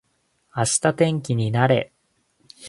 [0.57, 1.93] 明日天気になれ